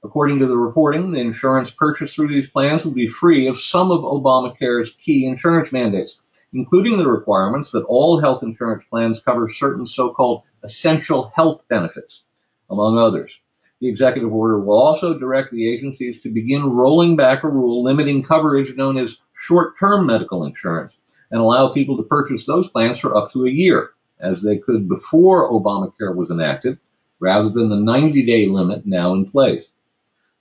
According 0.02 0.38
to 0.38 0.46
the 0.46 0.56
reporting, 0.56 1.10
the 1.10 1.20
insurance 1.20 1.70
purchased 1.70 2.14
through 2.14 2.28
these 2.28 2.48
plans 2.48 2.86
would 2.86 2.94
be 2.94 3.06
free 3.06 3.48
of 3.48 3.60
some 3.60 3.90
of 3.90 4.00
Obamacare's 4.00 4.94
key 4.98 5.26
insurance 5.26 5.70
mandates, 5.70 6.16
including 6.54 6.96
the 6.96 7.06
requirements 7.06 7.70
that 7.72 7.84
all 7.84 8.18
health 8.18 8.42
insurance 8.42 8.82
plans 8.88 9.20
cover 9.20 9.50
certain 9.50 9.86
so-called 9.86 10.44
essential 10.62 11.30
health 11.36 11.68
benefits, 11.68 12.24
among 12.70 12.96
others. 12.96 13.38
The 13.80 13.88
executive 13.88 14.32
order 14.32 14.58
will 14.58 14.76
also 14.76 15.18
direct 15.18 15.52
the 15.52 15.72
agencies 15.72 16.20
to 16.22 16.30
begin 16.30 16.64
rolling 16.64 17.14
back 17.14 17.44
a 17.44 17.48
rule 17.48 17.84
limiting 17.84 18.24
coverage 18.24 18.76
known 18.76 18.98
as 18.98 19.18
short-term 19.34 20.06
medical 20.06 20.44
insurance 20.44 20.94
and 21.30 21.40
allow 21.40 21.72
people 21.72 21.96
to 21.96 22.02
purchase 22.02 22.44
those 22.44 22.68
plans 22.68 22.98
for 22.98 23.16
up 23.16 23.32
to 23.32 23.46
a 23.46 23.50
year 23.50 23.90
as 24.20 24.42
they 24.42 24.58
could 24.58 24.88
before 24.88 25.50
Obamacare 25.50 26.14
was 26.14 26.30
enacted, 26.30 26.78
rather 27.20 27.50
than 27.50 27.68
the 27.68 27.76
90 27.76 28.24
day 28.26 28.46
limit 28.46 28.84
now 28.84 29.14
in 29.14 29.30
place. 29.30 29.70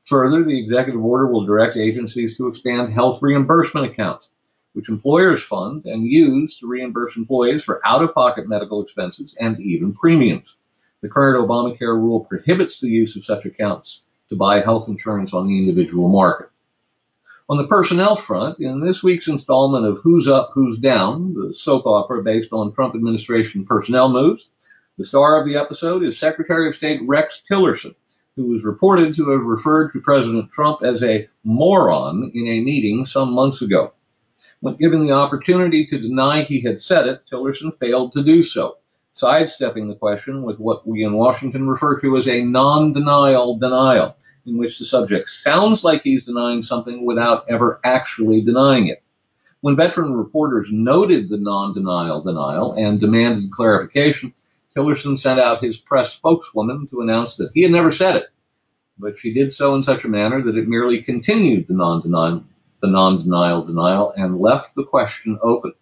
Further, 0.06 0.44
the 0.44 0.58
executive 0.58 1.03
order 1.03 1.27
will 1.27 1.46
direct 1.46 1.77
agencies 1.77 2.38
to 2.38 2.48
expand 2.48 2.94
health 2.94 3.22
reimbursement 3.22 3.86
accounts, 3.86 4.29
which 4.74 4.89
employers 4.89 5.44
fund 5.44 5.86
and 5.86 6.08
use 6.08 6.58
to 6.58 6.67
reimburse 6.67 7.17
employees 7.17 7.63
for 7.63 7.86
out 7.86 8.01
of 8.01 8.15
pocket 8.15 8.48
medical 8.48 8.82
expenses 8.82 9.36
and 9.39 9.60
even 9.60 9.94
premiums. 9.94 10.56
The 11.01 11.10
current 11.10 11.38
Obamacare 11.39 11.96
rule 11.96 12.25
prohibits 12.25 12.80
the 12.80 12.89
use 12.89 13.16
of 13.16 13.24
such 13.24 13.46
accounts 13.46 14.01
to 14.30 14.36
buy 14.36 14.62
health 14.62 14.89
insurance 14.89 15.34
on 15.34 15.48
the 15.48 15.58
individual 15.58 16.10
market. 16.10 16.50
On 17.50 17.58
the 17.58 17.68
personnel 17.68 18.16
front, 18.16 18.60
in 18.60 18.82
this 18.82 19.04
week's 19.04 19.27
installment 19.27 19.86
of 19.86 20.00
Who's 20.00 20.27
Up, 20.27 20.51
Who's 20.54 20.80
Down, 20.80 21.34
the 21.34 21.54
soap 21.54 21.86
opera 21.86 22.24
based 22.24 22.51
on 22.51 22.74
Trump 22.74 22.96
administration 22.96 23.63
personnel 23.66 24.10
moves, 24.10 24.50
the 24.98 25.06
star 25.06 25.39
of 25.39 25.48
the 25.48 25.56
episode 25.56 26.04
is 26.04 26.18
Secretary 26.18 26.68
of 26.68 26.75
State 26.75 27.01
Rex 27.06 27.42
Tillerson, 27.48 27.94
who 28.36 28.48
was 28.48 28.63
reported 28.63 29.16
to 29.16 29.30
have 29.30 29.42
referred 29.42 29.92
to 29.94 30.01
President 30.01 30.51
Trump 30.51 30.84
as 30.84 31.04
a 31.04 31.30
moron 31.44 32.32
in 32.34 32.48
a 32.48 32.62
meeting 32.62 33.06
some 33.06 33.32
months 33.32 33.62
ago. 33.62 33.94
When 34.60 34.75
given 34.75 35.06
the 35.06 35.13
opportunity 35.13 35.86
to 35.86 36.01
deny 36.01 36.42
he 36.42 36.60
had 36.62 36.82
said 36.82 37.08
it, 37.08 37.22
Tillerson 37.32 37.77
failed 37.80 38.13
to 38.13 38.24
do 38.24 38.44
so, 38.44 38.77
sidestepping 39.17 39.88
the 39.88 39.95
question 39.95 40.43
with 40.43 40.59
what 40.59 40.88
we 40.88 41.03
in 41.03 41.13
Washington 41.13 41.67
refer 41.67 42.00
to 42.00 42.17
as 42.17 42.27
a 42.27 42.43
non-denial 42.43 43.57
denial 43.57 44.15
in 44.45 44.57
which 44.57 44.79
the 44.79 44.86
subject 44.86 45.29
sounds 45.29 45.83
like 45.83 46.03
he's 46.03 46.25
denying 46.25 46.63
something 46.63 47.05
without 47.05 47.45
ever 47.50 47.81
actually 47.83 48.41
denying 48.41 48.88
it. 48.88 49.03
When 49.62 49.75
veteran 49.75 50.13
reporters 50.13 50.69
noted 50.71 51.29
the 51.29 51.38
non-denial 51.38 52.21
denial 52.21 52.74
and 52.74 53.00
demanded 53.00 53.51
clarification, 53.51 54.33
Tillerson 54.75 55.17
sent 55.17 55.39
out 55.39 55.63
his 55.63 55.77
press 55.77 56.13
spokeswoman 56.13 56.88
to 56.89 57.01
announce 57.01 57.36
that 57.38 57.50
he 57.55 57.63
had 57.63 57.71
never 57.71 57.91
said 57.91 58.15
it, 58.15 58.27
but 59.00 59.17
she 59.17 59.33
did 59.33 59.51
so 59.51 59.74
in 59.74 59.81
such 59.81 60.03
a 60.03 60.07
manner 60.09 60.41
that 60.43 60.55
it 60.55 60.67
merely 60.67 61.01
continued 61.01 61.67
the 61.67 61.74
non-denial, 61.74 62.43
denial 63.63 64.13
and 64.15 64.39
left 64.39 64.75
the 64.75 64.86
question 64.86 65.39
open. 65.41 65.74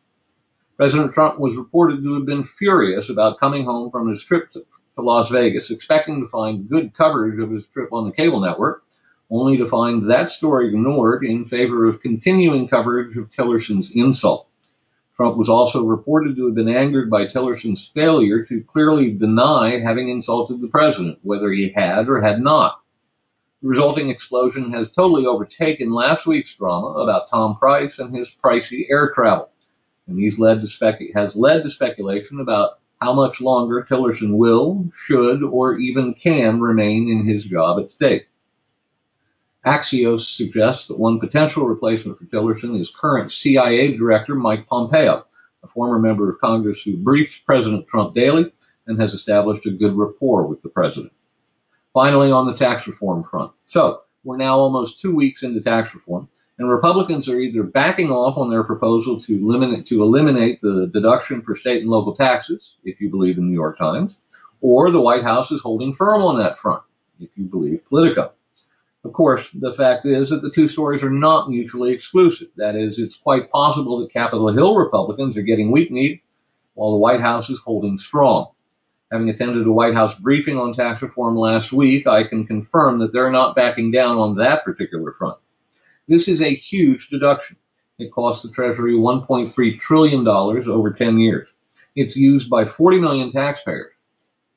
President 0.78 1.14
Trump 1.14 1.40
was 1.40 1.56
reported 1.56 2.04
to 2.04 2.16
have 2.16 2.26
been 2.26 2.44
furious 2.44 3.08
about 3.08 3.40
coming 3.40 3.64
home 3.64 3.90
from 3.90 4.10
his 4.10 4.22
trip 4.22 4.52
to, 4.52 4.60
to 4.96 5.02
Las 5.02 5.30
Vegas, 5.30 5.72
expecting 5.72 6.20
to 6.20 6.28
find 6.28 6.68
good 6.68 6.94
coverage 6.94 7.40
of 7.40 7.50
his 7.50 7.66
trip 7.68 7.94
on 7.94 8.06
the 8.06 8.12
cable 8.12 8.42
network, 8.42 8.84
only 9.32 9.56
to 9.56 9.70
find 9.70 10.10
that 10.10 10.30
story 10.30 10.68
ignored 10.68 11.24
in 11.24 11.46
favor 11.46 11.86
of 11.86 12.02
continuing 12.02 12.68
coverage 12.68 13.16
of 13.16 13.32
Tillerson's 13.32 13.90
insult. 13.92 14.50
Trump 15.16 15.38
was 15.38 15.48
also 15.48 15.86
reported 15.86 16.36
to 16.36 16.46
have 16.48 16.56
been 16.56 16.68
angered 16.68 17.10
by 17.10 17.26
Tillerson's 17.26 17.90
failure 17.94 18.44
to 18.44 18.62
clearly 18.64 19.14
deny 19.14 19.80
having 19.80 20.10
insulted 20.10 20.60
the 20.60 20.68
president, 20.68 21.20
whether 21.24 21.52
he 21.52 21.72
had 21.74 22.10
or 22.10 22.22
had 22.22 22.42
not. 22.42 22.82
The 23.62 23.70
resulting 23.70 24.10
explosion 24.10 24.74
has 24.74 24.90
totally 24.92 25.26
overtaken 25.26 25.94
last 25.94 26.28
week's 26.28 26.54
drama 26.54 26.88
about 27.00 27.30
Tom 27.30 27.56
Price 27.56 27.98
and 27.98 28.14
his 28.14 28.30
pricey 28.44 28.88
air 28.90 29.14
travel 29.16 29.52
and 30.08 30.18
these 30.18 30.40
led 30.40 30.62
to 30.62 30.68
spec- 30.68 31.02
has 31.14 31.36
led 31.36 31.64
to 31.64 31.70
speculation 31.70 32.40
about 32.40 32.80
how 33.02 33.14
much 33.14 33.42
longer 33.42 33.86
Tillerson 33.90 34.38
will, 34.38 34.90
should, 34.96 35.44
or 35.44 35.78
even 35.78 36.14
can 36.14 36.62
remain 36.62 37.10
in 37.10 37.28
his 37.28 37.44
job 37.44 37.80
at 37.80 37.92
State. 37.92 38.28
Axios 39.66 40.36
suggests 40.36 40.88
that 40.88 41.00
one 41.00 41.20
potential 41.20 41.66
replacement 41.66 42.18
for 42.18 42.26
Tillerson 42.26 42.80
is 42.80 42.92
current 42.92 43.32
CIA 43.32 43.98
Director 43.98 44.36
Mike 44.36 44.68
Pompeo, 44.68 45.26
a 45.64 45.68
former 45.68 45.98
member 45.98 46.30
of 46.30 46.40
Congress 46.40 46.84
who 46.84 46.98
briefs 46.98 47.40
President 47.40 47.88
Trump 47.88 48.14
daily 48.14 48.52
and 48.86 49.02
has 49.02 49.14
established 49.14 49.66
a 49.66 49.72
good 49.72 49.98
rapport 49.98 50.46
with 50.46 50.62
the 50.62 50.70
president. 50.70 51.12
Finally, 51.94 52.32
on 52.32 52.46
the 52.46 52.56
tax 52.58 52.88
reform 52.88 53.24
front. 53.24 53.52
So, 53.66 54.02
we're 54.24 54.38
now 54.38 54.58
almost 54.58 55.00
two 55.00 55.16
weeks 55.16 55.44
into 55.44 55.62
tax 55.62 55.94
reform, 55.96 56.28
and 56.58 56.70
Republicans 56.70 57.28
are 57.28 57.40
either 57.40 57.64
backing 57.64 58.12
off 58.12 58.38
on 58.38 58.50
their 58.50 58.64
proposal 58.64 59.20
to 59.22 59.34
eliminate, 59.34 59.88
to 59.88 60.02
eliminate 60.02 60.62
the 60.62 60.90
deduction 60.94 61.42
for 61.42 61.56
state 61.56 61.82
and 61.82 61.90
local 61.90 62.16
taxes, 62.16 62.76
if 62.84 63.02
you 63.02 63.10
believe 63.10 63.36
the 63.36 63.42
New 63.42 63.54
York 63.54 63.78
Times, 63.78 64.16
or 64.62 64.90
the 64.90 65.02
White 65.02 65.24
House 65.24 65.52
is 65.52 65.62
holding 65.62 65.96
firm 65.96 66.22
on 66.22 66.38
that 66.40 66.60
front, 66.60 66.82
if 67.20 67.30
you 67.36 67.46
believe 67.46 67.86
Politico. 67.90 68.32
Of 69.04 69.14
course, 69.14 69.48
the 69.54 69.74
fact 69.76 70.06
is 70.06 70.30
that 70.30 70.42
the 70.42 70.50
two 70.50 70.68
stories 70.68 71.04
are 71.04 71.12
not 71.12 71.50
mutually 71.50 71.92
exclusive. 71.92 72.48
That 72.56 72.76
is, 72.76 72.98
it's 72.98 73.18
quite 73.18 73.52
possible 73.52 74.00
that 74.00 74.12
Capitol 74.12 74.52
Hill 74.52 74.76
Republicans 74.78 75.38
are 75.38 75.44
getting 75.44 75.70
weak-kneed 75.72 76.22
while 76.74 76.92
the 76.92 76.98
White 76.98 77.22
House 77.22 77.50
is 77.50 77.60
holding 77.60 78.00
strong. 78.00 78.52
Having 79.12 79.30
attended 79.30 79.68
a 79.68 79.72
White 79.72 79.94
House 79.94 80.16
briefing 80.16 80.58
on 80.58 80.74
tax 80.74 81.02
reform 81.04 81.36
last 81.36 81.72
week, 81.72 82.08
I 82.08 82.24
can 82.24 82.48
confirm 82.48 82.98
that 83.00 83.14
they're 83.14 83.32
not 83.32 83.56
backing 83.56 83.92
down 83.92 84.18
on 84.18 84.36
that 84.38 84.66
particular 84.66 85.14
front. 85.14 85.38
This 86.08 86.28
is 86.28 86.42
a 86.42 86.54
huge 86.54 87.10
deduction. 87.10 87.58
It 87.98 88.12
costs 88.12 88.44
the 88.44 88.52
Treasury 88.52 88.94
$1.3 88.94 89.80
trillion 89.80 90.28
over 90.28 90.94
10 90.94 91.18
years. 91.18 91.48
It's 91.96 92.16
used 92.16 92.48
by 92.48 92.66
40 92.66 93.00
million 93.00 93.32
taxpayers. 93.32 93.92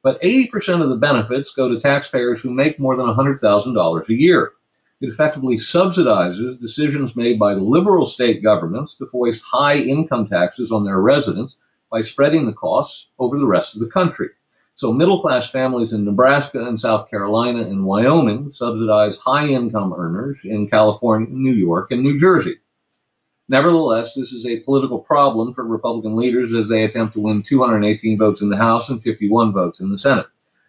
But 0.02 0.20
80% 0.20 0.82
of 0.82 0.90
the 0.90 0.96
benefits 0.96 1.54
go 1.54 1.70
to 1.70 1.80
taxpayers 1.80 2.40
who 2.40 2.50
make 2.50 2.78
more 2.78 2.96
than 2.96 3.06
$100,000 3.06 4.08
a 4.08 4.14
year. 4.14 4.52
It 5.00 5.08
effectively 5.08 5.56
subsidizes 5.56 6.60
decisions 6.60 7.16
made 7.16 7.38
by 7.38 7.54
liberal 7.54 8.06
state 8.06 8.42
governments 8.42 8.96
to 8.96 9.06
foist 9.06 9.40
high 9.42 9.76
income 9.76 10.28
taxes 10.28 10.70
on 10.70 10.84
their 10.84 11.00
residents 11.00 11.56
by 11.90 12.02
spreading 12.02 12.44
the 12.44 12.52
costs 12.52 13.06
over 13.18 13.38
the 13.38 13.46
rest 13.46 13.74
of 13.74 13.80
the 13.80 13.88
country. 13.88 14.28
So 14.78 14.92
middle 14.92 15.20
class 15.20 15.50
families 15.50 15.92
in 15.92 16.04
Nebraska 16.04 16.64
and 16.64 16.80
South 16.80 17.10
Carolina 17.10 17.62
and 17.62 17.84
Wyoming 17.84 18.52
subsidize 18.54 19.16
high 19.16 19.48
income 19.48 19.92
earners 19.92 20.38
in 20.44 20.68
California, 20.68 21.28
New 21.28 21.52
York, 21.52 21.90
and 21.90 22.00
New 22.00 22.16
Jersey. 22.16 22.58
Nevertheless, 23.48 24.14
this 24.14 24.32
is 24.32 24.46
a 24.46 24.60
political 24.60 25.00
problem 25.00 25.52
for 25.52 25.64
Republican 25.64 26.14
leaders 26.14 26.54
as 26.54 26.68
they 26.68 26.84
attempt 26.84 27.14
to 27.14 27.20
win 27.20 27.42
218 27.42 28.18
votes 28.18 28.40
in 28.40 28.50
the 28.50 28.56
House 28.56 28.88
and 28.88 29.02
51 29.02 29.52
votes 29.52 29.80
in 29.80 29.90
the 29.90 29.98
Senate. 29.98 30.26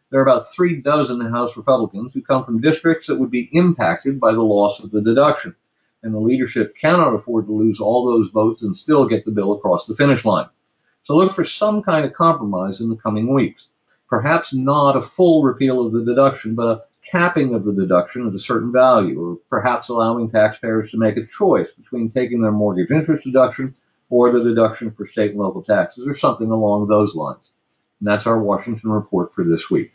There 0.10 0.20
are 0.20 0.24
about 0.24 0.50
three 0.50 0.82
dozen 0.82 1.22
House 1.22 1.56
Republicans 1.56 2.12
who 2.12 2.24
come 2.24 2.44
from 2.44 2.62
districts 2.62 3.06
that 3.06 3.20
would 3.20 3.30
be 3.30 3.52
impacted 3.54 4.20
by 4.20 4.32
the 4.32 4.42
loss 4.42 4.80
of 4.80 4.90
the 4.90 5.02
deduction, 5.02 5.56
and 6.02 6.16
the 6.16 6.20
leadership 6.20 6.76
cannot 6.76 7.14
afford 7.14 7.46
to 7.46 7.54
lose 7.54 7.80
all 7.80 8.08
those 8.08 8.32
votes 8.32 8.64
and 8.64 8.76
still 8.76 9.08
get 9.08 9.24
the 9.24 9.30
bill 9.30 9.54
across 9.54 9.86
the 9.86 9.96
finish 9.96 10.26
line. 10.26 10.50
So 11.04 11.16
look 11.16 11.36
for 11.36 11.46
some 11.46 11.84
kind 11.84 12.06
of 12.06 12.14
compromise 12.14 12.82
in 12.82 12.90
the 12.90 12.96
coming 12.96 13.32
weeks 13.32 13.68
perhaps 14.10 14.54
not 14.54 14.98
a 14.98 15.02
full 15.02 15.44
repeal 15.44 15.86
of 15.86 15.94
the 15.94 16.04
deduction, 16.04 16.56
but 16.56 16.68
a 16.68 16.82
capping 17.10 17.54
of 17.54 17.64
the 17.64 17.74
deduction 17.74 18.28
at 18.28 18.34
a 18.34 18.40
certain 18.40 18.72
value, 18.72 19.22
or 19.22 19.38
perhaps 19.50 19.90
allowing 19.90 20.30
taxpayers 20.30 20.92
to 20.92 20.98
make 20.98 21.18
a 21.18 21.26
choice 21.26 21.72
between 21.72 22.12
taking 22.12 22.42
their 22.42 22.52
mortgage 22.52 22.92
interest 22.92 23.24
deduction 23.24 23.74
or 24.10 24.32
the 24.32 24.44
deduction 24.44 24.92
for 24.92 25.06
state 25.06 25.32
and 25.32 25.40
local 25.40 25.64
taxes, 25.64 26.08
or 26.08 26.16
something 26.16 26.50
along 26.50 26.88
those 26.88 27.14
lines. 27.14 27.52
And 28.00 28.08
that's 28.08 28.26
our 28.26 28.42
Washington 28.42 28.90
report 28.92 29.34
for 29.36 29.44
this 29.44 29.70
week. 29.70 29.92